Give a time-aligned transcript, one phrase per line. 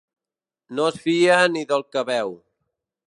[0.79, 2.33] No es fia ni del que veu.